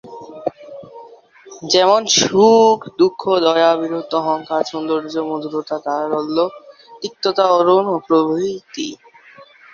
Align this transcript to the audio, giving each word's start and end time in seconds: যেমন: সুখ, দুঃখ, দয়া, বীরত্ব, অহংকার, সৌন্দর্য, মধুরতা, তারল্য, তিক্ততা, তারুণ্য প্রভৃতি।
যেমন: 1.71 2.01
সুখ, 2.19 2.77
দুঃখ, 2.99 3.21
দয়া, 3.45 3.71
বীরত্ব, 3.79 4.13
অহংকার, 4.21 4.61
সৌন্দর্য, 4.63 5.13
মধুরতা, 5.29 5.77
তারল্য, 5.85 6.37
তিক্ততা, 7.01 7.45
তারুণ্য 7.49 7.91
প্রভৃতি। 8.07 8.87